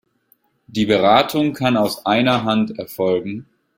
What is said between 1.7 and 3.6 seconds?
aus „einer Hand“ erfolgen.